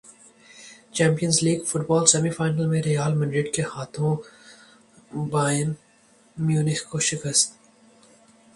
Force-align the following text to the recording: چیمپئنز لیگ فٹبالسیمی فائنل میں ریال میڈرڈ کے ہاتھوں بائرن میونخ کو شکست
چیمپئنز 0.95 1.37
لیگ 1.43 1.59
فٹبالسیمی 1.69 2.29
فائنل 2.37 2.65
میں 2.71 2.81
ریال 2.85 3.13
میڈرڈ 3.19 3.47
کے 3.55 3.61
ہاتھوں 3.73 4.15
بائرن 5.31 5.71
میونخ 6.37 6.83
کو 6.89 6.99
شکست 7.09 7.47